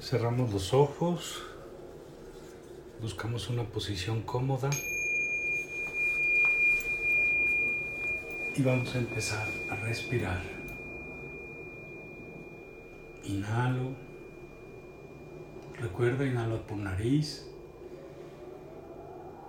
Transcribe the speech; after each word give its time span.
Cerramos 0.00 0.50
los 0.50 0.72
ojos, 0.72 1.42
buscamos 3.02 3.50
una 3.50 3.64
posición 3.64 4.22
cómoda 4.22 4.70
y 8.56 8.62
vamos 8.62 8.94
a 8.94 8.98
empezar 8.98 9.46
a 9.68 9.76
respirar. 9.76 10.40
Inhalo, 13.24 13.90
recuerda, 15.78 16.24
inhalo 16.24 16.66
por 16.66 16.78
nariz 16.78 17.46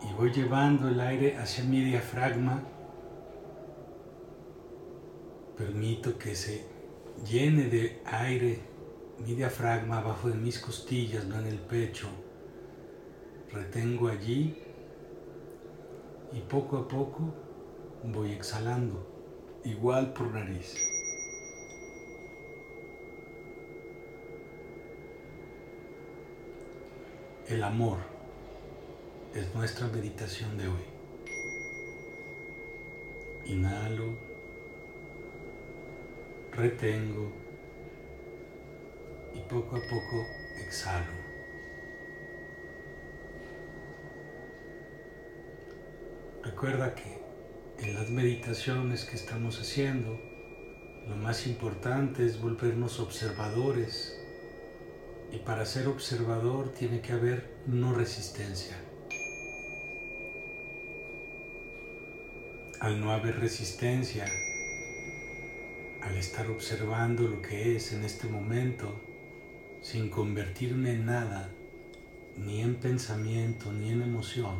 y 0.03 0.13
voy 0.15 0.33
llevando 0.33 0.89
el 0.89 0.99
aire 0.99 1.37
hacia 1.37 1.63
mi 1.63 1.81
diafragma. 1.81 2.61
Permito 5.57 6.17
que 6.17 6.35
se 6.35 6.65
llene 7.25 7.69
de 7.69 8.01
aire 8.05 8.70
mi 9.21 9.35
diafragma 9.35 9.99
abajo 9.99 10.29
de 10.29 10.35
mis 10.35 10.57
costillas, 10.57 11.25
no 11.25 11.39
en 11.39 11.45
el 11.45 11.59
pecho. 11.59 12.07
Retengo 13.51 14.07
allí 14.07 14.57
y 16.31 16.39
poco 16.39 16.77
a 16.77 16.87
poco 16.87 17.33
voy 18.03 18.31
exhalando, 18.31 19.05
igual 19.63 20.13
por 20.13 20.31
nariz. 20.31 20.75
El 27.47 27.63
amor 27.63 27.97
es 29.35 29.53
nuestra 29.53 29.87
meditación 29.87 30.57
de 30.57 30.67
hoy. 30.67 30.85
Inhalo, 33.45 34.15
retengo 36.53 37.50
poco 39.51 39.75
a 39.75 39.81
poco 39.81 40.25
exhalo. 40.65 41.11
Recuerda 46.41 46.95
que 46.95 47.21
en 47.79 47.95
las 47.95 48.09
meditaciones 48.09 49.03
que 49.03 49.17
estamos 49.17 49.59
haciendo, 49.59 50.17
lo 51.05 51.17
más 51.17 51.47
importante 51.47 52.25
es 52.25 52.41
volvernos 52.41 52.99
observadores. 53.01 54.17
Y 55.33 55.39
para 55.39 55.65
ser 55.65 55.87
observador 55.87 56.73
tiene 56.73 57.01
que 57.01 57.11
haber 57.11 57.57
no 57.67 57.93
resistencia. 57.93 58.77
Al 62.79 63.01
no 63.01 63.11
haber 63.11 63.39
resistencia, 63.39 64.25
al 66.01 66.15
estar 66.15 66.49
observando 66.49 67.23
lo 67.27 67.41
que 67.41 67.75
es 67.75 67.93
en 67.93 68.03
este 68.03 68.27
momento, 68.27 69.10
sin 69.81 70.09
convertirme 70.09 70.91
en 70.91 71.05
nada, 71.07 71.49
ni 72.37 72.61
en 72.61 72.75
pensamiento, 72.75 73.73
ni 73.73 73.89
en 73.89 74.03
emoción, 74.03 74.55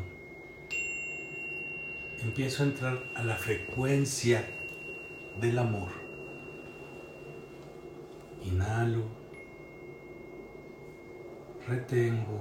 empiezo 2.22 2.62
a 2.62 2.66
entrar 2.66 2.98
a 3.14 3.22
la 3.22 3.36
frecuencia 3.36 4.44
del 5.40 5.58
amor. 5.58 5.90
Inhalo, 8.44 9.04
retengo 11.68 12.40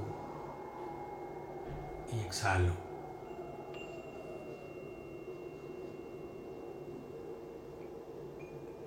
y 2.11 2.19
exhalo. 2.25 2.73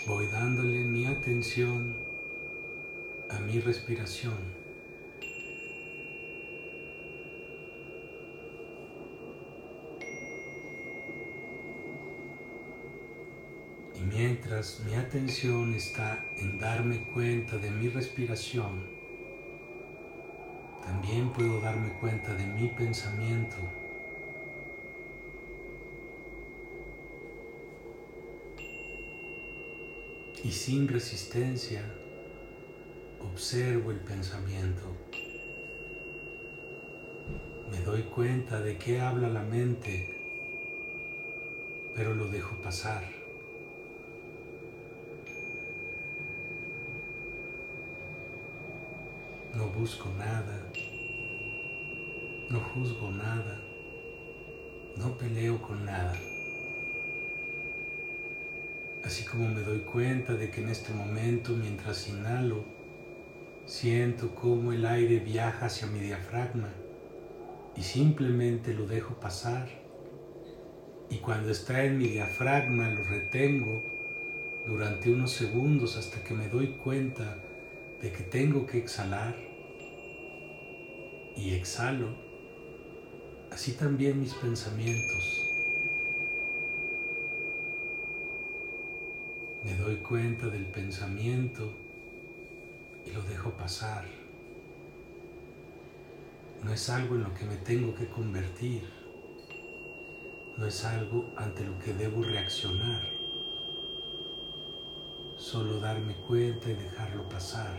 Voy 0.06 0.26
dándole 0.26 0.84
mi 0.84 1.06
atención 1.06 2.03
a 3.34 3.40
mi 3.40 3.58
respiración. 3.60 4.34
Y 13.94 14.00
mientras 14.00 14.80
mi 14.86 14.94
atención 14.94 15.74
está 15.74 16.24
en 16.36 16.58
darme 16.58 17.04
cuenta 17.12 17.56
de 17.56 17.70
mi 17.70 17.88
respiración, 17.88 18.86
también 20.84 21.32
puedo 21.32 21.60
darme 21.60 21.92
cuenta 22.00 22.34
de 22.34 22.46
mi 22.46 22.68
pensamiento. 22.68 23.56
Y 30.42 30.52
sin 30.52 30.86
resistencia, 30.88 31.82
observo 33.34 33.90
el 33.90 33.98
pensamiento. 33.98 34.82
Me 37.68 37.80
doy 37.80 38.02
cuenta 38.02 38.60
de 38.60 38.78
qué 38.78 39.00
habla 39.00 39.28
la 39.28 39.42
mente, 39.42 40.08
pero 41.96 42.14
lo 42.14 42.28
dejo 42.28 42.54
pasar. 42.62 43.02
No 49.52 49.66
busco 49.70 50.08
nada, 50.16 50.70
no 52.50 52.60
juzgo 52.60 53.10
nada, 53.10 53.60
no 54.96 55.18
peleo 55.18 55.60
con 55.60 55.84
nada. 55.84 56.16
Así 59.04 59.24
como 59.24 59.48
me 59.48 59.62
doy 59.62 59.80
cuenta 59.80 60.34
de 60.34 60.52
que 60.52 60.62
en 60.62 60.68
este 60.68 60.94
momento, 60.94 61.50
mientras 61.50 62.08
inhalo, 62.08 62.83
Siento 63.66 64.34
cómo 64.34 64.72
el 64.72 64.84
aire 64.84 65.20
viaja 65.20 65.66
hacia 65.66 65.86
mi 65.86 65.98
diafragma 65.98 66.68
y 67.74 67.82
simplemente 67.82 68.74
lo 68.74 68.86
dejo 68.86 69.14
pasar. 69.14 69.68
Y 71.08 71.16
cuando 71.18 71.50
está 71.50 71.82
en 71.84 71.96
mi 71.96 72.08
diafragma 72.08 72.90
lo 72.90 73.02
retengo 73.04 73.82
durante 74.66 75.10
unos 75.10 75.30
segundos 75.30 75.96
hasta 75.96 76.22
que 76.22 76.34
me 76.34 76.48
doy 76.48 76.72
cuenta 76.72 77.38
de 78.02 78.12
que 78.12 78.22
tengo 78.22 78.66
que 78.66 78.78
exhalar. 78.78 79.34
Y 81.34 81.54
exhalo. 81.54 82.14
Así 83.50 83.72
también 83.72 84.20
mis 84.20 84.34
pensamientos. 84.34 85.50
Me 89.64 89.74
doy 89.76 89.96
cuenta 89.96 90.48
del 90.48 90.66
pensamiento 90.66 91.83
lo 93.14 93.22
dejo 93.22 93.50
pasar. 93.52 94.04
No 96.62 96.72
es 96.72 96.90
algo 96.90 97.14
en 97.14 97.22
lo 97.22 97.32
que 97.34 97.44
me 97.44 97.56
tengo 97.56 97.94
que 97.94 98.08
convertir. 98.08 98.82
No 100.56 100.66
es 100.66 100.84
algo 100.84 101.32
ante 101.36 101.64
lo 101.64 101.78
que 101.78 101.92
debo 101.94 102.22
reaccionar. 102.22 103.02
Solo 105.36 105.78
darme 105.78 106.16
cuenta 106.26 106.70
y 106.70 106.74
dejarlo 106.74 107.28
pasar. 107.28 107.78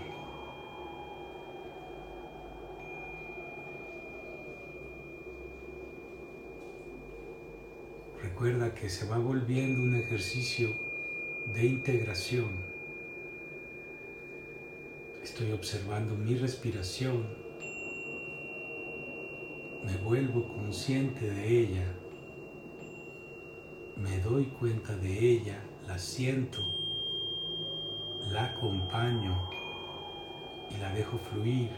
Recuerda 8.21 8.73
que 8.73 8.89
se 8.89 9.07
va 9.07 9.17
volviendo 9.17 9.81
un 9.81 9.95
ejercicio 9.95 10.69
de 11.53 11.65
integración 11.65 12.74
Estoy 15.25 15.53
observando 15.53 16.13
mi 16.13 16.35
respiración. 16.35 17.25
Me 19.83 19.97
vuelvo 19.97 20.47
consciente 20.47 21.27
de 21.27 21.61
ella. 21.61 21.95
Me 23.97 24.19
doy 24.19 24.45
cuenta 24.59 24.95
de 24.95 25.31
ella, 25.31 25.59
la 25.87 25.97
siento, 25.97 26.61
la 28.29 28.51
acompaño 28.51 29.49
y 30.69 30.77
la 30.77 30.93
dejo 30.93 31.17
fluir. 31.17 31.71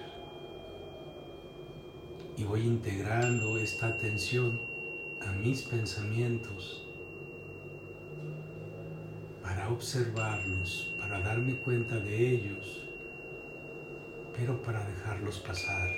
Y 2.36 2.44
voy 2.44 2.64
integrando 2.64 3.58
esta 3.58 3.88
atención 3.88 4.60
a 5.26 5.32
mis 5.32 5.64
pensamientos 5.64 6.86
para 9.42 9.70
observarlos, 9.70 10.94
para 11.00 11.22
darme 11.22 11.56
cuenta 11.60 11.98
de 11.98 12.30
ellos 12.30 12.87
pero 14.38 14.62
para 14.62 14.86
dejarlos 14.86 15.40
pasar. 15.40 15.90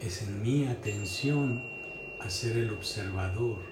Es 0.00 0.22
en 0.22 0.42
mi 0.42 0.66
atención 0.66 1.62
a 2.20 2.28
ser 2.28 2.56
el 2.56 2.70
observador 2.70 3.62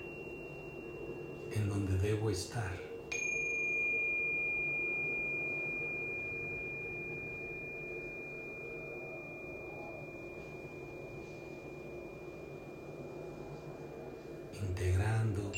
en 1.53 1.69
donde 1.69 1.99
debo 1.99 2.31
estar. 2.31 2.81
integrando 14.69 15.53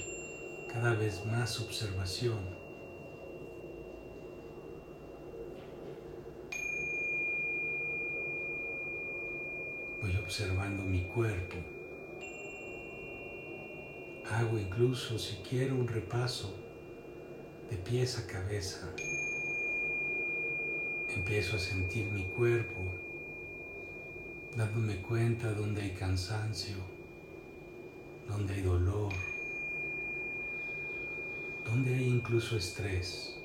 cada 0.85 0.97
vez 0.97 1.25
más 1.25 1.59
observación. 1.63 2.41
Voy 10.03 10.15
observando 10.17 10.83
mi 10.83 11.05
cuerpo. 11.05 11.57
Hago 14.31 14.59
incluso 14.59 15.19
si 15.19 15.37
quiero 15.37 15.75
un 15.75 15.89
repaso 15.89 16.55
de 17.71 17.79
pies 17.79 18.19
a 18.19 18.27
cabeza. 18.27 18.87
Empiezo 21.09 21.57
a 21.57 21.61
sentir 21.61 22.13
mi 22.13 22.25
cuerpo, 22.25 22.83
dándome 24.55 25.01
cuenta 25.01 25.51
donde 25.55 25.81
hay 25.81 25.93
cansancio, 25.93 26.77
donde 28.29 28.53
hay 28.53 28.61
dolor, 28.61 29.15
donde 31.85 31.99
hay 31.99 32.09
incluso 32.09 32.57
estrés. 32.57 33.39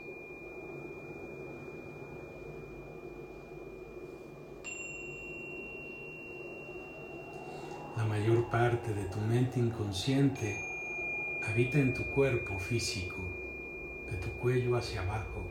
La 7.97 8.06
mayor 8.06 8.50
parte 8.50 8.94
de 8.94 9.03
tu 9.09 9.19
mente 9.19 9.59
inconsciente 9.59 10.57
habita 11.50 11.80
en 11.80 11.94
tu 11.94 12.06
cuerpo 12.06 12.57
físico, 12.59 13.18
de 14.09 14.15
tu 14.18 14.30
cuello 14.39 14.77
hacia 14.77 15.01
abajo. 15.01 15.45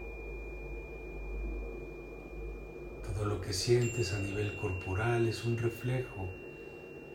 Todo 3.03 3.27
lo 3.27 3.41
que 3.43 3.53
sientes 3.53 4.15
a 4.15 4.19
nivel 4.21 4.57
corporal 4.57 5.29
es 5.29 5.45
un 5.45 5.59
reflejo 5.59 6.27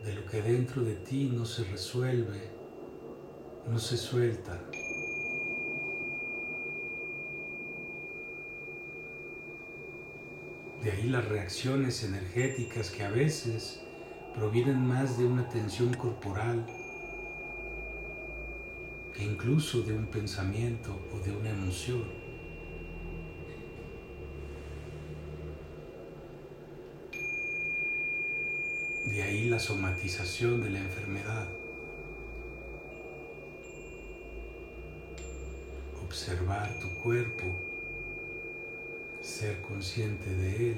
de 0.04 0.14
lo 0.14 0.26
que 0.28 0.44
dentro 0.44 0.84
de 0.84 0.96
ti 0.98 1.32
no 1.34 1.46
se 1.46 1.64
resuelve, 1.64 2.52
no 3.68 3.80
se 3.80 3.98
suelta. 3.98 4.62
De 10.84 10.92
ahí 10.92 11.04
las 11.04 11.24
reacciones 11.30 12.04
energéticas 12.04 12.90
que 12.92 13.04
a 13.04 13.10
veces 13.10 13.80
provienen 14.36 14.86
más 14.86 15.18
de 15.18 15.24
una 15.24 15.48
tensión 15.48 15.94
corporal 15.94 16.66
que 19.14 19.24
incluso 19.24 19.82
de 19.84 19.94
un 19.94 20.08
pensamiento 20.08 20.92
o 21.14 21.20
de 21.20 21.32
una 21.32 21.52
emoción. 21.52 22.04
De 29.06 29.24
ahí 29.24 29.48
la 29.48 29.60
somatización 29.60 30.62
de 30.62 30.70
la 30.70 30.80
enfermedad. 30.80 31.48
Observar 36.04 36.78
tu 36.80 36.90
cuerpo, 37.02 37.73
ser 39.34 39.62
consciente 39.62 40.30
de 40.30 40.70
él, 40.70 40.78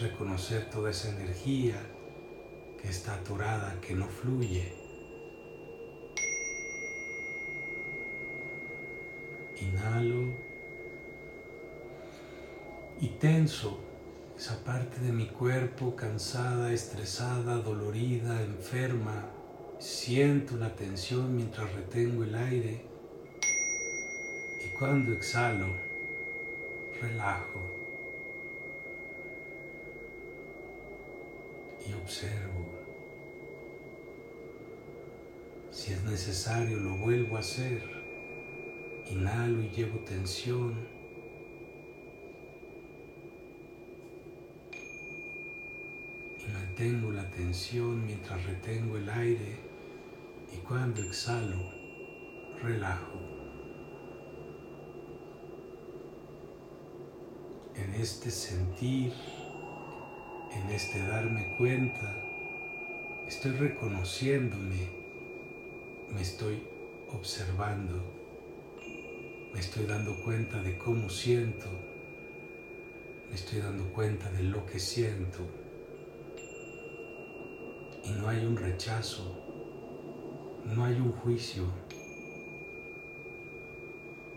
reconocer 0.00 0.70
toda 0.70 0.90
esa 0.90 1.10
energía 1.10 1.74
que 2.80 2.88
está 2.88 3.14
atorada, 3.14 3.80
que 3.80 3.94
no 3.94 4.06
fluye. 4.06 4.72
Inhalo 9.60 10.34
y 13.00 13.08
tenso 13.18 13.80
esa 14.36 14.62
parte 14.62 15.00
de 15.00 15.10
mi 15.10 15.26
cuerpo 15.26 15.96
cansada, 15.96 16.72
estresada, 16.72 17.56
dolorida, 17.56 18.40
enferma. 18.40 19.30
Siento 19.80 20.54
una 20.54 20.76
tensión 20.76 21.34
mientras 21.34 21.72
retengo 21.74 22.22
el 22.22 22.36
aire 22.36 22.84
y 24.64 24.68
cuando 24.78 25.12
exhalo, 25.12 25.85
relajo 27.00 27.62
y 31.88 31.92
observo. 31.92 32.66
Si 35.70 35.92
es 35.92 36.02
necesario, 36.04 36.78
lo 36.78 36.96
vuelvo 36.96 37.36
a 37.36 37.40
hacer. 37.40 37.82
Inhalo 39.10 39.62
y 39.62 39.68
llevo 39.70 39.98
tensión. 40.00 40.74
Mantengo 46.52 47.10
la 47.10 47.28
tensión 47.30 48.04
mientras 48.04 48.44
retengo 48.44 48.96
el 48.96 49.08
aire 49.08 49.56
y 50.52 50.56
cuando 50.58 51.02
exhalo, 51.02 51.72
relajo. 52.62 53.35
En 57.76 57.94
este 57.94 58.30
sentir, 58.30 59.12
en 60.50 60.70
este 60.70 61.06
darme 61.06 61.54
cuenta, 61.58 62.16
estoy 63.28 63.52
reconociéndome, 63.52 64.88
me 66.10 66.22
estoy 66.22 66.62
observando, 67.12 68.02
me 69.52 69.60
estoy 69.60 69.84
dando 69.84 70.16
cuenta 70.24 70.62
de 70.62 70.78
cómo 70.78 71.10
siento, 71.10 71.66
me 73.28 73.34
estoy 73.34 73.60
dando 73.60 73.84
cuenta 73.92 74.30
de 74.30 74.44
lo 74.44 74.64
que 74.64 74.78
siento. 74.78 75.40
Y 78.04 78.10
no 78.12 78.28
hay 78.28 78.46
un 78.46 78.56
rechazo, 78.56 79.44
no 80.64 80.82
hay 80.82 80.94
un 80.94 81.12
juicio, 81.12 81.64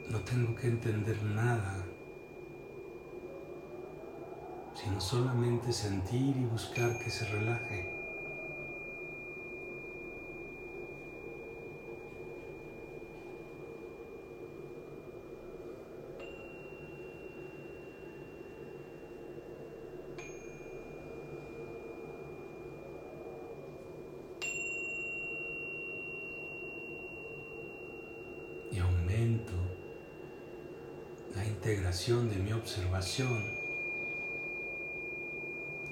no 0.09 0.19
tengo 0.21 0.53
que 0.55 0.67
entender 0.67 1.23
nada, 1.23 1.85
sino 4.81 5.01
solamente 5.01 5.73
sentir 5.73 6.35
y 6.37 6.45
buscar 6.45 6.97
que 6.99 7.09
se 7.09 7.25
relaje. 7.25 7.99
integración 31.69 32.29
de 32.29 32.37
mi 32.37 32.51
observación 32.51 33.43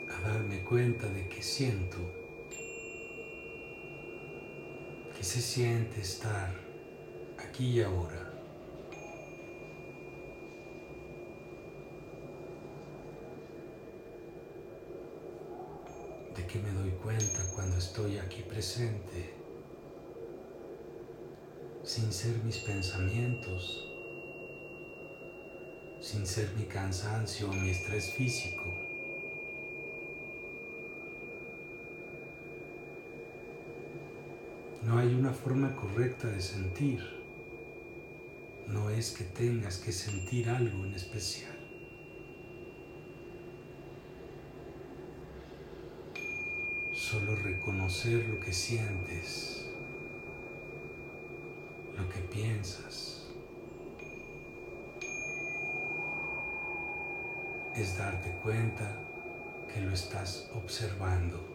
a 0.10 0.28
darme 0.28 0.57
cuenta 0.68 1.08
de 1.08 1.30
que 1.30 1.42
siento, 1.42 1.98
que 5.16 5.24
se 5.24 5.40
siente 5.40 6.02
estar 6.02 6.54
aquí 7.38 7.80
y 7.80 7.82
ahora. 7.82 8.24
de 16.36 16.46
que 16.46 16.60
me 16.60 16.72
doy 16.72 16.92
cuenta 17.02 17.44
cuando 17.56 17.78
estoy 17.78 18.20
aquí 18.20 18.44
presente, 18.44 19.34
sin 21.84 22.14
ser 22.14 22.38
mis 22.44 22.58
pensamientos, 22.58 23.90
sin 26.00 26.28
ser 26.28 26.54
mi 26.56 26.66
cansancio 26.66 27.50
o 27.50 27.54
mi 27.54 27.72
estrés 27.72 28.12
físico. 28.12 28.87
No 34.88 34.98
hay 34.98 35.14
una 35.14 35.34
forma 35.34 35.76
correcta 35.76 36.30
de 36.30 36.40
sentir. 36.40 37.02
No 38.68 38.90
es 38.90 39.12
que 39.12 39.26
tengas 39.26 39.80
que 39.80 39.92
sentir 39.92 40.50
algo 40.50 40.86
en 40.86 40.94
especial. 40.94 41.58
Solo 46.94 47.36
reconocer 47.36 48.30
lo 48.30 48.40
que 48.40 48.54
sientes, 48.54 49.70
lo 51.98 52.08
que 52.08 52.20
piensas. 52.22 53.18
es 57.76 57.96
darte 57.96 58.32
cuenta 58.42 58.98
que 59.72 59.82
lo 59.82 59.92
estás 59.92 60.50
observando. 60.56 61.54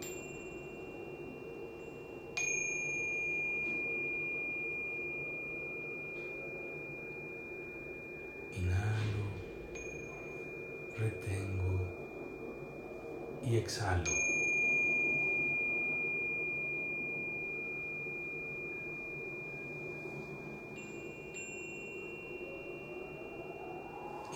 exhalo. 13.73 14.12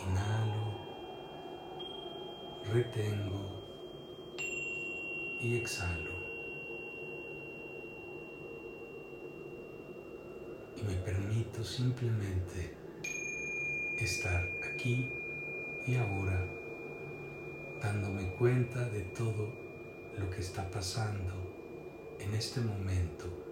Inhalo, 0.07 0.65
retengo 2.73 3.43
y 5.43 5.57
exhalo. 5.57 6.17
Y 10.79 10.83
me 10.83 10.95
permito 11.05 11.63
simplemente 11.63 12.75
estar 13.99 14.49
aquí 14.73 15.11
y 15.87 15.97
ahora 15.97 16.66
dándome 17.87 18.29
cuenta 18.33 18.89
de 18.89 19.03
todo 19.03 19.53
lo 20.19 20.29
que 20.31 20.41
está 20.41 20.69
pasando 20.71 21.35
en 22.19 22.35
este 22.35 22.61
momento 22.61 23.47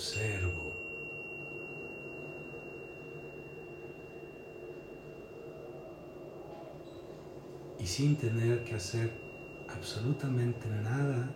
observo. 0.00 0.72
Y 7.78 7.86
sin 7.86 8.16
tener 8.16 8.64
que 8.64 8.74
hacer 8.74 9.10
absolutamente 9.68 10.68
nada 10.68 11.30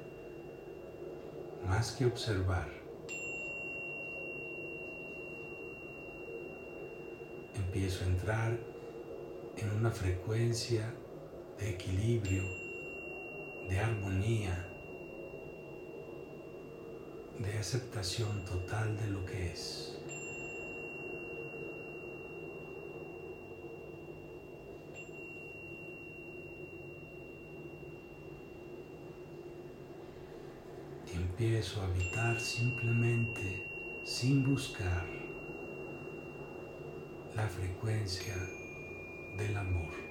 más 1.67 1.93
que 1.93 2.07
observar. 2.07 2.84
Empiezo 7.75 8.05
a 8.05 8.07
entrar 8.07 8.59
en 9.57 9.71
una 9.73 9.91
frecuencia 9.91 10.95
de 11.59 11.71
equilibrio, 11.71 12.45
de 13.69 13.81
armonía 13.81 14.71
de 17.41 17.59
aceptación 17.59 18.45
total 18.45 18.97
de 18.97 19.09
lo 19.09 19.27
que 19.27 19.51
es. 19.51 19.99
Y 31.13 31.17
empiezo 31.17 31.81
a 31.81 31.87
habitar 31.87 32.39
simplemente 32.39 33.67
sin 34.05 34.45
buscar 34.45 35.24
la 37.35 37.49
frecuencia 37.49 38.35
del 39.37 39.57
amor. 39.57 40.05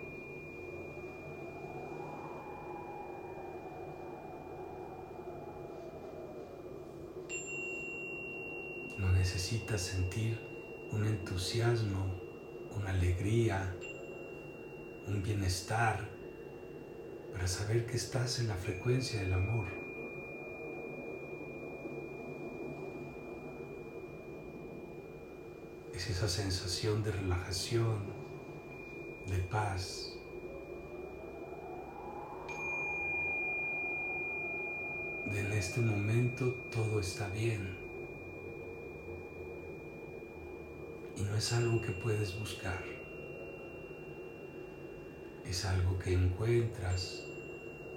necesitas 9.24 9.82
sentir 9.82 10.38
un 10.92 11.06
entusiasmo, 11.06 12.20
una 12.76 12.90
alegría, 12.90 13.74
un 15.08 15.24
bienestar 15.24 16.10
para 17.32 17.48
saber 17.48 17.86
que 17.86 17.96
estás 17.96 18.40
en 18.40 18.50
la 18.50 18.56
frecuencia 18.56 19.22
del 19.22 19.32
amor. 19.32 19.83
Es 26.04 26.18
esa 26.18 26.28
sensación 26.28 27.02
de 27.02 27.14
relajación, 27.14 28.00
de 29.26 29.38
paz. 29.38 30.12
De 35.32 35.40
en 35.40 35.54
este 35.54 35.80
momento 35.80 36.56
todo 36.70 37.00
está 37.00 37.30
bien. 37.30 37.78
y 41.16 41.22
no 41.22 41.38
es 41.38 41.54
algo 41.54 41.82
que 41.82 41.94
puedes 41.94 42.38
buscar. 42.38 42.84
Es 45.46 45.64
algo 45.64 45.98
que 46.00 46.12
encuentras 46.12 47.24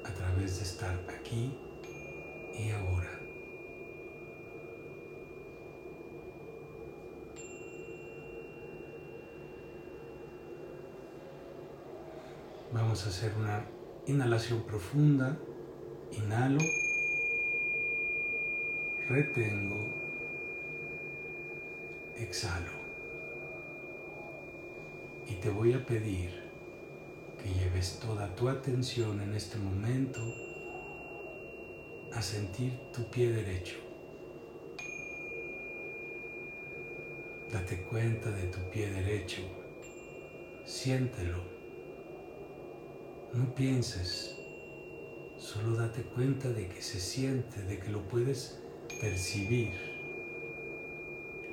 a 0.05 0.13
través 0.13 0.59
de 0.59 0.63
estar 0.63 0.97
aquí 1.09 1.59
y 2.57 2.71
ahora. 2.71 3.16
Vamos 12.77 13.07
a 13.07 13.09
hacer 13.09 13.33
una 13.39 13.65
inhalación 14.07 14.61
profunda. 14.65 15.35
Inhalo. 16.13 16.59
Retengo. 19.09 19.89
Exhalo. 22.19 22.73
Y 25.27 25.37
te 25.37 25.49
voy 25.49 25.73
a 25.73 25.87
pedir 25.87 26.31
que 27.43 27.49
lleves 27.49 27.99
toda 27.99 28.35
tu 28.35 28.47
atención 28.47 29.23
en 29.23 29.33
este 29.33 29.57
momento 29.57 30.21
a 32.13 32.21
sentir 32.21 32.79
tu 32.93 33.11
pie 33.11 33.33
derecho. 33.33 33.77
Date 37.51 37.85
cuenta 37.85 38.31
de 38.31 38.49
tu 38.49 38.59
pie 38.71 38.91
derecho. 38.91 39.41
Siéntelo. 40.67 41.56
No 43.37 43.55
pienses. 43.55 44.39
Solo 45.37 45.77
date 45.77 46.03
cuenta 46.03 46.49
de 46.49 46.69
que 46.69 46.81
se 46.81 46.99
siente, 46.99 47.63
de 47.63 47.79
que 47.79 47.91
lo 47.91 48.09
puedes 48.09 48.59
percibir 48.99 49.75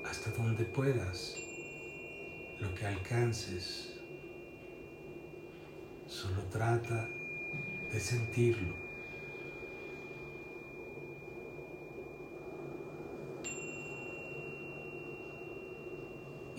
hasta 0.06 0.32
donde 0.32 0.64
puedas 0.64 1.36
lo 2.62 2.74
que 2.74 2.86
alcances. 2.88 4.00
Solo 6.08 6.42
trata 6.50 7.10
de 7.92 8.00
sentirlo. 8.00 8.76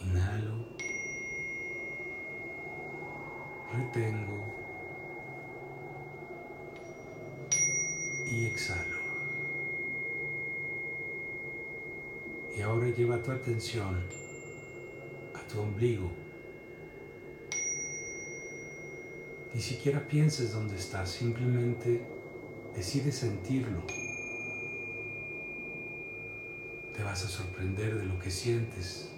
Inhalo, 0.05 0.67
retengo 3.73 4.65
y 8.35 8.47
exhalo. 8.47 8.99
Y 12.57 12.61
ahora 12.63 12.89
lleva 12.89 13.14
tu 13.25 13.33
atención 13.33 14.05
tu 15.49 15.61
ombligo. 15.61 16.11
Ni 19.55 19.61
siquiera 19.61 20.07
pienses 20.07 20.53
dónde 20.53 20.77
estás, 20.77 21.11
simplemente 21.11 22.03
decide 22.75 23.13
sentirlo. 23.13 23.83
Te 26.95 27.03
vas 27.03 27.25
a 27.25 27.29
sorprender 27.29 27.97
de 27.99 28.05
lo 28.05 28.19
que 28.19 28.31
sientes. 28.31 29.11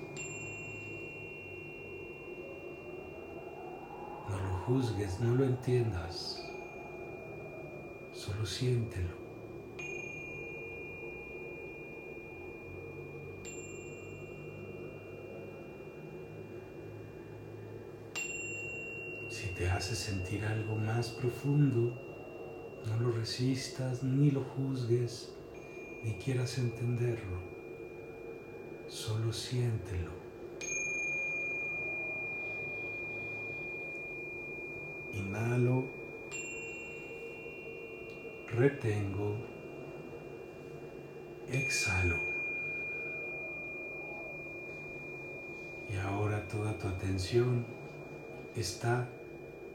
No 4.28 4.38
lo 4.38 4.58
juzgues, 4.66 5.20
no 5.20 5.34
lo 5.34 5.44
entiendas, 5.44 6.50
solo 8.12 8.44
siéntelo. 8.44 9.26
te 19.56 19.65
hace 19.76 19.95
sentir 19.95 20.42
algo 20.47 20.75
más 20.75 21.11
profundo, 21.11 21.92
no 22.87 22.99
lo 22.99 23.11
resistas, 23.12 24.02
ni 24.02 24.30
lo 24.30 24.42
juzgues, 24.42 25.35
ni 26.02 26.14
quieras 26.14 26.56
entenderlo. 26.56 27.37
Solo 28.88 29.35
siéntelo. 29.35 30.12
Inhalo, 35.12 35.85
retengo, 38.49 39.37
exhalo. 41.52 42.16
Y 45.92 45.97
ahora 45.99 46.49
toda 46.49 46.78
tu 46.78 46.88
atención 46.88 47.66
está 48.54 49.06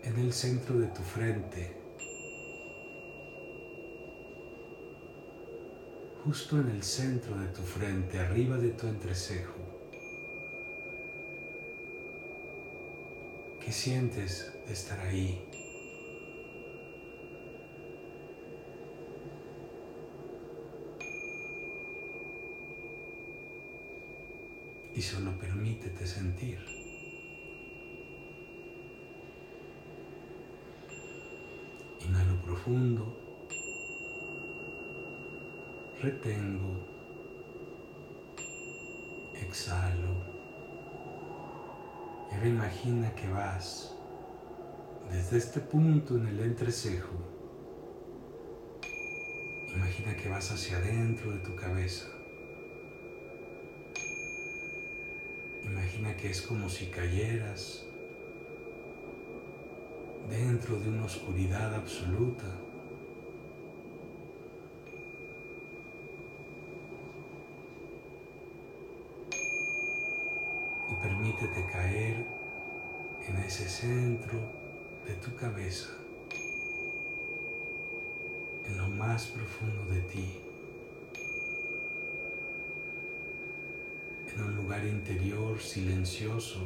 en 0.04 0.18
el 0.18 0.34
centro 0.34 0.80
de 0.80 0.88
tu 0.88 1.02
frente, 1.02 1.76
justo 6.24 6.60
en 6.60 6.70
el 6.70 6.84
centro 6.84 7.38
de 7.38 7.48
tu 7.48 7.62
frente, 7.62 8.20
arriba 8.20 8.58
de 8.58 8.70
tu 8.72 8.88
entrecejo. 8.88 9.56
¿Qué 13.60 13.72
sientes 13.72 14.52
de 14.68 14.74
estar 14.74 15.00
ahí? 15.00 15.40
y 24.96 25.02
solo 25.02 25.32
permítete 25.40 26.06
sentir. 26.06 26.60
Inhalo 32.02 32.41
profundo, 32.52 33.06
retengo, 36.02 36.86
exhalo 39.36 40.14
y 42.30 42.36
ahora 42.36 42.48
imagina 42.50 43.16
que 43.16 43.30
vas 43.30 43.96
desde 45.10 45.38
este 45.38 45.62
punto 45.62 46.18
en 46.18 46.28
el 46.28 46.40
entrecejo. 46.42 47.16
Imagina 49.74 50.14
que 50.18 50.28
vas 50.28 50.52
hacia 50.52 50.76
adentro 50.76 51.32
de 51.32 51.40
tu 51.40 51.56
cabeza. 51.56 52.08
Imagina 55.64 56.18
que 56.18 56.30
es 56.32 56.42
como 56.42 56.68
si 56.68 56.88
cayeras 56.88 57.86
dentro 60.32 60.80
de 60.80 60.90
una 60.90 61.04
oscuridad 61.04 61.76
absoluta. 61.76 62.46
Y 70.90 70.96
permítete 71.04 71.66
caer 71.70 72.26
en 73.28 73.38
ese 73.46 73.68
centro 73.68 74.40
de 75.06 75.16
tu 75.16 75.36
cabeza, 75.36 75.90
en 78.66 78.78
lo 78.78 78.88
más 78.88 79.28
profundo 79.28 79.86
de 79.94 80.02
ti. 80.02 80.38
en 84.34 84.44
un 84.44 84.56
lugar 84.56 84.86
interior 84.86 85.60
silencioso, 85.60 86.62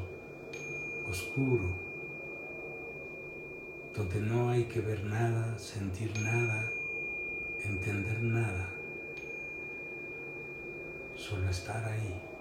oscuro, 1.10 1.85
donde 3.96 4.20
no 4.20 4.50
hay 4.50 4.66
que 4.66 4.82
ver 4.82 5.04
nada, 5.06 5.58
sentir 5.58 6.12
nada, 6.20 6.70
entender 7.64 8.22
nada, 8.22 8.68
solo 11.16 11.50
estar 11.50 11.84
ahí. 11.86 12.35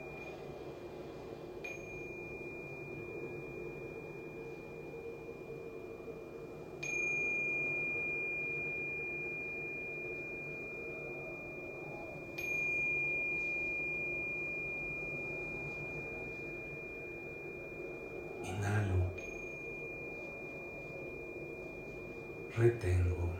Retengo. 22.56 23.32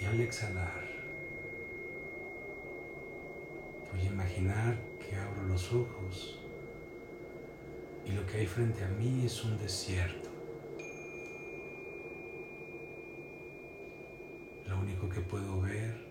Y 0.00 0.04
al 0.04 0.20
exhalar, 0.20 0.84
voy 3.90 4.00
a 4.00 4.04
imaginar 4.04 4.76
que 5.00 5.16
abro 5.16 5.42
los 5.48 5.72
ojos 5.72 6.38
y 8.04 8.12
lo 8.12 8.24
que 8.26 8.38
hay 8.38 8.46
frente 8.46 8.84
a 8.84 8.88
mí 8.88 9.24
es 9.24 9.44
un 9.44 9.58
desierto. 9.58 10.30
Lo 14.66 14.78
único 14.78 15.08
que 15.08 15.20
puedo 15.20 15.60
ver 15.62 16.06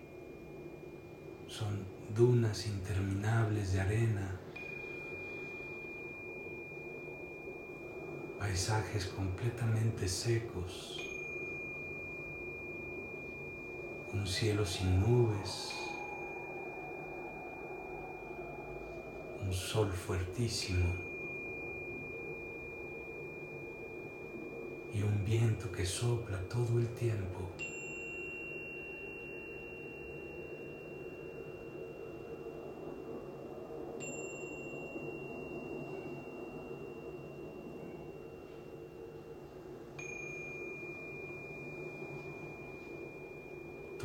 son 1.46 1.86
dunas 2.14 2.66
interminables 2.66 3.72
de 3.72 3.80
arena 3.80 4.40
paisajes 8.56 9.04
completamente 9.08 10.08
secos, 10.08 10.98
un 14.14 14.26
cielo 14.26 14.64
sin 14.64 14.98
nubes, 14.98 15.74
un 19.42 19.52
sol 19.52 19.92
fuertísimo 19.92 20.86
y 24.94 25.02
un 25.02 25.22
viento 25.22 25.70
que 25.70 25.84
sopla 25.84 26.38
todo 26.48 26.78
el 26.78 26.88
tiempo. 26.94 27.50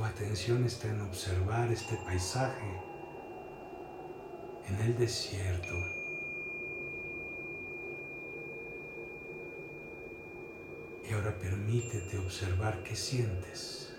Tu 0.01 0.07
atención 0.07 0.65
está 0.65 0.87
en 0.87 0.99
observar 1.01 1.71
este 1.71 1.95
paisaje 1.97 2.81
en 4.67 4.75
el 4.81 4.97
desierto. 4.97 5.75
Y 11.07 11.13
ahora 11.13 11.37
permítete 11.37 12.17
observar 12.17 12.81
qué 12.81 12.95
sientes. 12.95 13.93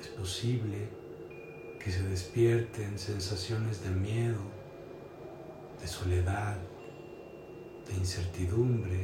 Es 0.00 0.08
posible 0.08 0.88
que 1.78 1.92
se 1.92 2.02
despierten 2.02 2.98
sensaciones 2.98 3.84
de 3.84 3.90
miedo, 3.90 4.55
soledad, 5.98 6.58
de 7.86 7.94
incertidumbre. 7.94 9.00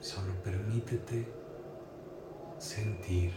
Solo 0.00 0.32
permítete 0.42 1.28
sentir. 2.58 3.32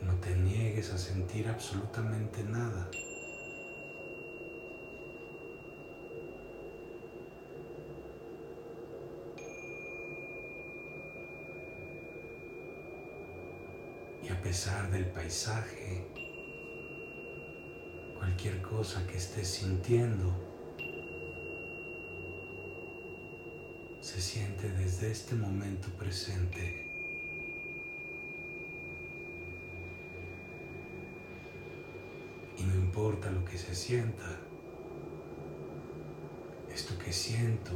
No 0.00 0.14
te 0.20 0.34
niegues 0.36 0.90
a 0.92 0.98
sentir 0.98 1.48
absolutamente 1.48 2.42
nada. 2.44 2.88
Pesar 14.54 14.88
del 14.92 15.06
paisaje, 15.06 16.06
cualquier 18.16 18.62
cosa 18.62 19.04
que 19.04 19.16
estés 19.16 19.48
sintiendo, 19.48 20.32
se 24.00 24.20
siente 24.20 24.68
desde 24.68 25.10
este 25.10 25.34
momento 25.34 25.88
presente. 25.98 26.88
Y 32.56 32.62
no 32.62 32.76
importa 32.76 33.32
lo 33.32 33.44
que 33.44 33.58
se 33.58 33.74
sienta, 33.74 34.38
esto 36.72 36.96
que 36.96 37.12
siento 37.12 37.72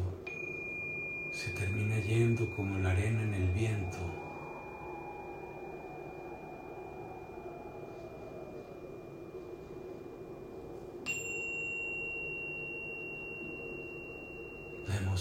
se 1.32 1.50
termina 1.50 1.98
yendo 1.98 2.48
como 2.54 2.78
la 2.78 2.92
arena 2.92 3.24
en 3.24 3.34
el 3.34 3.50
viento. 3.50 4.27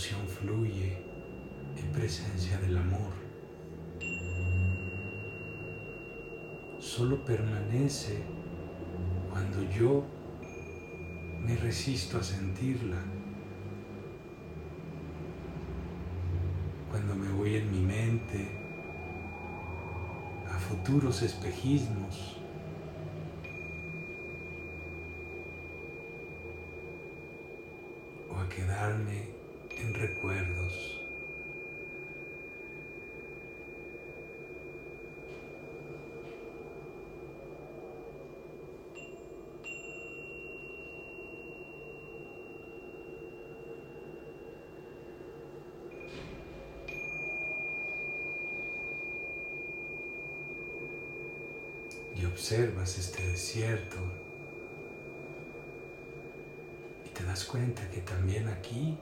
Fluye 0.05 0.95
en 1.75 1.91
presencia 1.91 2.57
del 2.60 2.77
amor. 2.77 3.13
Solo 6.79 7.25
permanece 7.25 8.21
cuando 9.31 9.63
yo 9.71 10.05
me 11.41 11.55
resisto 11.55 12.19
a 12.19 12.23
sentirla. 12.23 13.01
Cuando 16.91 17.15
me 17.15 17.29
voy 17.29 17.55
en 17.55 17.71
mi 17.71 17.81
mente 17.81 18.47
a 20.47 20.60
futuros 20.60 21.23
espejismos. 21.23 22.36
o 28.29 28.36
a 28.38 28.49
quedarme 28.49 29.37
recuerdos. 29.97 31.01
Y 52.15 52.25
observas 52.25 52.97
este 52.97 53.27
desierto 53.27 53.97
y 57.05 57.10
te 57.10 57.23
das 57.23 57.45
cuenta 57.45 57.88
que 57.91 58.01
también 58.01 58.47
aquí 58.47 58.97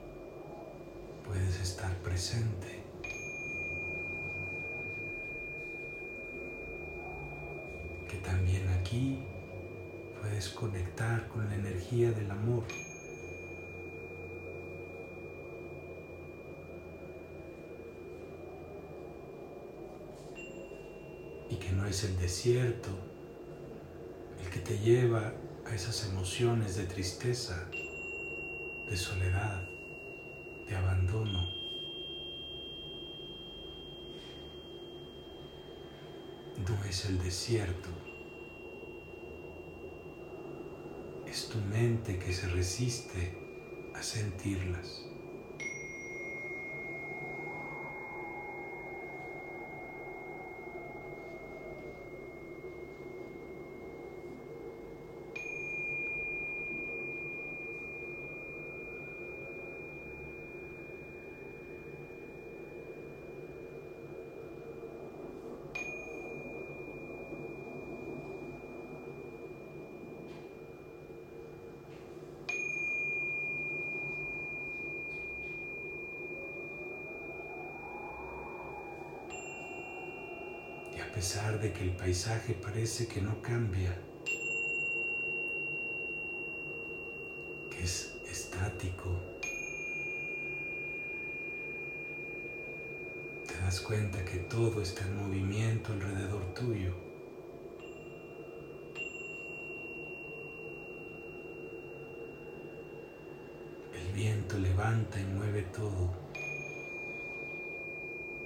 puedes 1.26 1.60
estar 1.60 1.92
presente. 1.98 2.82
Que 8.08 8.16
también 8.18 8.68
aquí 8.68 9.18
puedes 10.20 10.48
conectar 10.50 11.28
con 11.28 11.48
la 11.48 11.54
energía 11.54 12.10
del 12.12 12.30
amor. 12.30 12.64
Y 21.48 21.56
que 21.56 21.70
no 21.72 21.86
es 21.86 22.04
el 22.04 22.18
desierto 22.18 22.90
el 24.42 24.50
que 24.50 24.60
te 24.60 24.78
lleva 24.78 25.32
a 25.64 25.74
esas 25.74 26.06
emociones 26.06 26.76
de 26.76 26.84
tristeza, 26.84 27.68
de 28.88 28.96
soledad, 28.96 29.75
de 30.68 30.76
abandono. 30.76 31.48
No 36.58 36.84
es 36.88 37.04
el 37.06 37.18
desierto, 37.18 37.88
es 41.26 41.48
tu 41.48 41.58
mente 41.58 42.18
que 42.18 42.32
se 42.32 42.48
resiste 42.48 43.36
a 43.94 44.02
sentirlas. 44.02 45.15
Pesar 81.16 81.58
de 81.58 81.72
que 81.72 81.82
el 81.82 81.96
paisaje 81.96 82.52
parece 82.52 83.08
que 83.08 83.22
no 83.22 83.40
cambia, 83.40 83.90
que 87.70 87.82
es 87.82 88.18
estático, 88.30 89.18
te 93.46 93.58
das 93.62 93.80
cuenta 93.80 94.22
que 94.26 94.40
todo 94.40 94.82
está 94.82 95.06
en 95.06 95.16
movimiento 95.16 95.94
alrededor 95.94 96.52
tuyo. 96.52 96.94
El 103.94 104.12
viento 104.12 104.58
levanta 104.58 105.18
y 105.18 105.24
mueve 105.24 105.62
todo. 105.74 106.10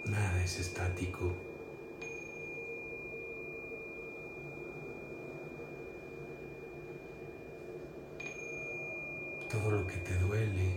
Nada 0.05 0.45
es 0.45 0.61
estático. 0.61 1.50
Todo 9.51 9.73
lo 9.73 9.87
que 9.87 9.97
te 9.97 10.17
duele, 10.19 10.77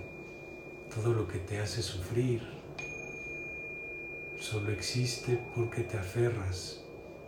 todo 0.94 1.14
lo 1.14 1.28
que 1.28 1.38
te 1.38 1.60
hace 1.60 1.84
sufrir, 1.84 2.42
solo 4.40 4.72
existe 4.72 5.40
porque 5.56 5.84
te 5.84 5.98
aferras 5.98 6.84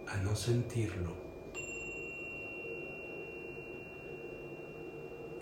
a 0.08 0.18
no 0.18 0.36
sentirlo. 0.36 1.14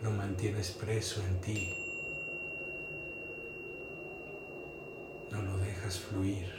Lo 0.02 0.12
mantienes 0.12 0.72
preso 0.72 1.22
en 1.26 1.40
ti. 1.40 1.74
No 5.32 5.42
lo 5.42 5.58
dejas 5.58 6.00
fluir. 6.00 6.52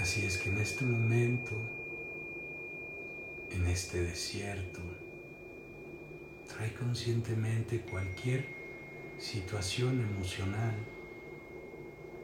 Así 0.00 0.24
es 0.24 0.38
que 0.38 0.48
en 0.48 0.58
este 0.58 0.84
momento 0.84 1.54
en 1.54 1.85
este 3.76 4.00
desierto. 4.00 4.80
Trae 6.48 6.72
conscientemente 6.72 7.82
cualquier 7.82 8.46
situación 9.18 10.00
emocional 10.00 10.74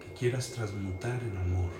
que 0.01 0.15
quieras 0.15 0.53
transmutar 0.53 1.23
en 1.23 1.37
amor. 1.37 1.71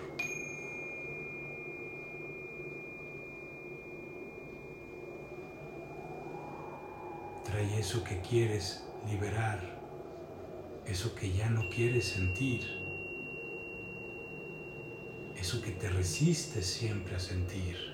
Trae 7.43 7.79
eso 7.79 8.05
que 8.05 8.21
quieres 8.21 8.85
liberar, 9.09 9.59
eso 10.85 11.15
que 11.15 11.33
ya 11.33 11.49
no 11.49 11.71
quieres 11.71 12.05
sentir, 12.05 12.61
eso 15.35 15.63
que 15.63 15.71
te 15.71 15.89
resistes 15.89 16.67
siempre 16.67 17.17
a 17.17 17.19
sentir. 17.19 17.92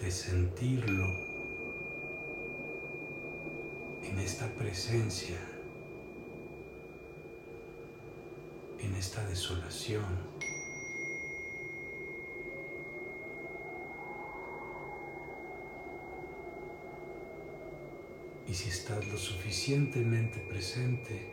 Permítete 0.00 0.10
sentirlo 0.10 1.10
en 4.02 4.18
esta 4.18 4.48
presencia, 4.54 5.36
en 8.78 8.94
esta 8.94 9.22
desolación. 9.26 10.04
Y 18.48 18.54
si 18.54 18.70
estás 18.70 19.06
lo 19.06 19.18
suficientemente 19.18 20.38
presente, 20.48 21.30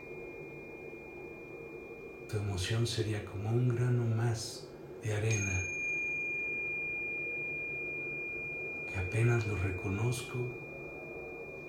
tu 2.28 2.36
emoción 2.36 2.86
sería 2.86 3.24
como 3.24 3.50
un 3.50 3.68
grano 3.68 4.04
más 4.14 4.68
de 5.02 5.14
arena 5.14 5.77
apenas 9.08 9.46
lo 9.46 9.56
reconozco 9.56 10.36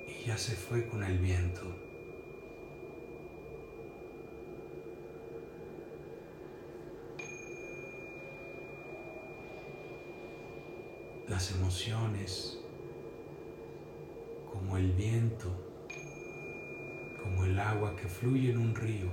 y 0.05 0.25
ya 0.25 0.37
se 0.37 0.57
fue 0.57 0.85
con 0.85 1.05
el 1.05 1.17
viento. 1.19 1.61
Las 11.29 11.51
emociones, 11.51 12.59
como 14.51 14.75
el 14.75 14.91
viento, 14.91 15.47
como 17.23 17.45
el 17.45 17.57
agua 17.57 17.95
que 17.95 18.09
fluye 18.09 18.51
en 18.51 18.57
un 18.57 18.75
río, 18.75 19.09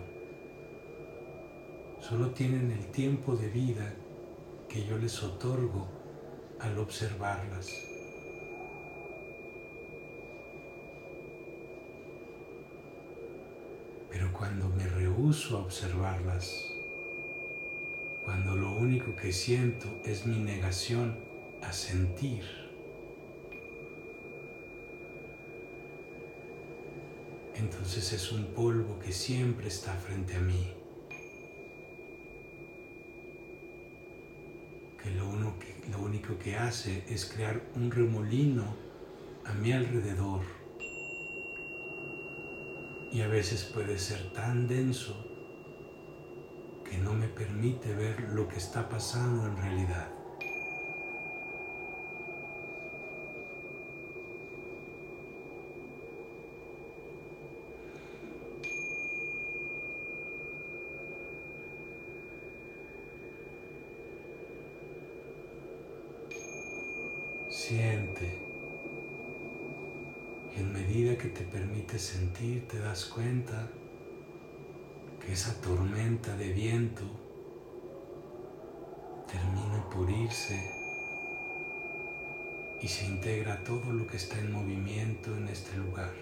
solo 2.01 2.33
tienen 2.33 2.73
el 2.73 2.87
tiempo 2.91 3.37
de 3.37 3.49
vida 3.51 3.95
que 4.69 4.85
yo 4.85 4.99
les 4.99 5.23
otorgo 5.23 5.87
al 6.59 6.77
observarlas. 6.79 7.96
Cuando 14.37 14.69
me 14.69 14.87
rehúso 14.87 15.57
a 15.57 15.61
observarlas, 15.61 16.75
cuando 18.25 18.55
lo 18.55 18.77
único 18.77 19.15
que 19.17 19.33
siento 19.33 19.87
es 20.05 20.27
mi 20.27 20.39
negación 20.39 21.17
a 21.63 21.73
sentir, 21.73 22.45
entonces 27.55 28.13
es 28.13 28.33
un 28.33 28.47
polvo 28.47 28.99
que 28.99 29.13
siempre 29.13 29.69
está 29.69 29.95
frente 29.95 30.35
a 30.37 30.41
mí. 30.41 30.73
Que 35.03 35.11
lo, 35.13 35.59
que 35.59 35.91
lo 35.91 36.03
único 36.03 36.39
que 36.39 36.57
hace 36.57 37.05
es 37.09 37.25
crear 37.25 37.63
un 37.75 37.91
remolino 37.91 38.75
a 39.45 39.55
mi 39.55 39.73
alrededor 39.73 40.56
y 43.17 43.23
a 43.23 43.29
veces 43.29 43.65
puede 43.65 43.99
ser 43.99 44.31
tan 44.35 44.69
denso 44.69 45.17
que 46.85 46.99
no 46.99 47.15
me 47.15 47.29
permite 47.29 47.95
ver 47.95 48.21
lo 48.35 48.47
que 48.47 48.59
está 48.59 48.87
pasando 48.91 49.47
en 49.47 49.57
realidad. 49.57 50.11
Siente. 67.49 68.39
Y 70.55 70.61
en 70.61 70.71
medida 70.71 71.17
que 71.17 71.29
te 71.29 71.45
permites 71.45 72.03
sentir, 72.03 72.56
te 72.69 72.81
das 72.81 73.05
cuenta 73.05 73.69
que 75.21 75.33
esa 75.33 75.61
tormenta 75.61 76.37
de 76.37 76.53
viento 76.53 77.03
termina 79.29 79.89
por 79.91 80.11
irse 80.11 80.59
y 82.81 82.89
se 82.89 83.07
integra 83.07 83.63
todo 83.63 83.93
lo 83.93 84.07
que 84.07 84.17
está 84.17 84.39
en 84.39 84.53
movimiento 84.53 85.37
en 85.37 85.49
este 85.49 85.77
lugar. 85.77 86.13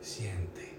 Siente. 0.00 0.74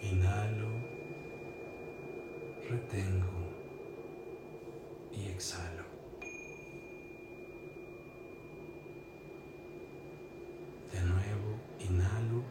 Inhalo, 0.00 0.68
retengo 2.70 3.26
y 5.12 5.26
exhalo. 5.26 5.84
De 10.92 11.00
nuevo, 11.02 11.58
inhalo, 11.80 12.44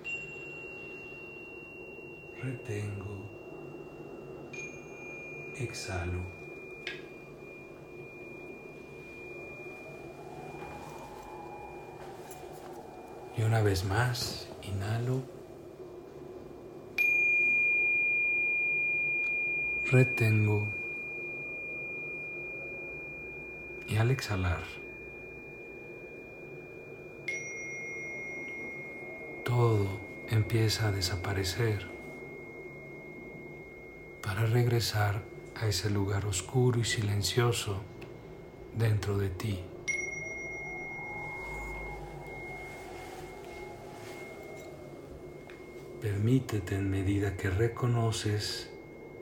exhalo. 5.58 6.22
Y 13.38 13.44
una 13.44 13.62
vez 13.62 13.86
más, 13.86 14.50
inhalo. 14.64 15.22
retengo 19.90 20.68
y 23.88 23.96
al 23.96 24.12
exhalar 24.12 24.64
todo 29.46 29.88
empieza 30.30 30.90
a 30.90 30.92
desaparecer 30.92 31.97
para 34.28 34.46
regresar 34.46 35.24
a 35.56 35.68
ese 35.68 35.90
lugar 35.90 36.26
oscuro 36.26 36.82
y 36.82 36.84
silencioso 36.84 37.82
dentro 38.76 39.18
de 39.18 39.30
ti. 39.30 39.60
Permítete 46.02 46.76
en 46.76 46.90
medida 46.90 47.38
que 47.38 47.50
reconoces 47.50 48.70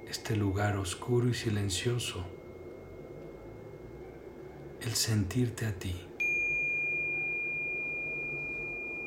este 0.10 0.36
lugar 0.36 0.76
oscuro 0.76 1.30
y 1.30 1.36
silencioso, 1.36 2.26
el 4.82 4.96
sentirte 4.96 5.68
a 5.68 5.74
ti, 5.74 6.02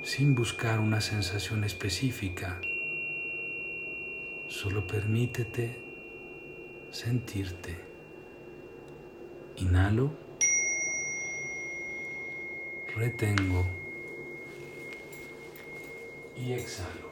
sin 0.04 0.36
buscar 0.36 0.78
una 0.78 1.00
sensación 1.00 1.64
específica, 1.64 2.60
solo 4.48 4.86
permítete 4.86 5.87
sentirte. 6.98 7.76
Inhalo, 9.56 10.10
retengo 12.96 13.64
y 16.36 16.54
exhalo. 16.54 17.08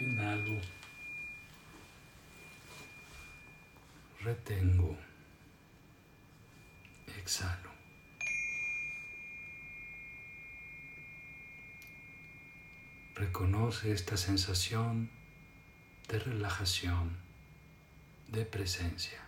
Inhalo. 0.00 0.60
Retengo. 4.22 4.96
Exhalo. 7.18 7.70
Reconoce 13.14 13.92
esta 13.92 14.16
sensación 14.16 15.10
de 16.08 16.18
relajación, 16.18 17.16
de 18.28 18.44
presencia. 18.44 19.20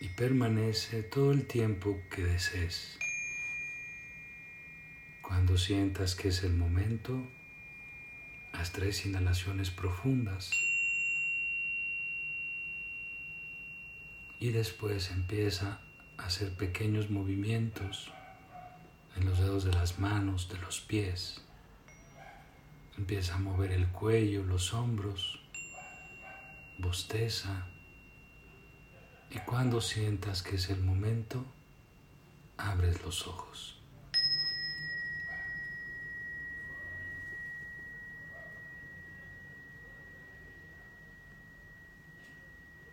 Y 0.00 0.08
permanece 0.10 1.02
todo 1.02 1.32
el 1.32 1.46
tiempo 1.46 1.98
que 2.10 2.24
desees. 2.24 2.98
Cuando 5.22 5.56
sientas 5.58 6.14
que 6.14 6.28
es 6.28 6.42
el 6.44 6.54
momento, 6.54 7.26
Haz 8.58 8.72
tres 8.72 9.04
inhalaciones 9.04 9.70
profundas. 9.70 10.50
Y 14.40 14.48
después 14.48 15.10
empieza 15.10 15.80
a 16.16 16.24
hacer 16.24 16.52
pequeños 16.54 17.10
movimientos 17.10 18.10
en 19.16 19.26
los 19.26 19.38
dedos 19.38 19.64
de 19.64 19.72
las 19.72 19.98
manos, 19.98 20.48
de 20.48 20.58
los 20.58 20.80
pies. 20.80 21.42
Empieza 22.96 23.34
a 23.34 23.38
mover 23.38 23.72
el 23.72 23.88
cuello, 23.88 24.42
los 24.42 24.72
hombros, 24.72 25.40
bosteza. 26.78 27.66
Y 29.30 29.38
cuando 29.40 29.80
sientas 29.80 30.42
que 30.42 30.56
es 30.56 30.70
el 30.70 30.82
momento, 30.82 31.44
abres 32.56 33.02
los 33.02 33.26
ojos. 33.26 33.75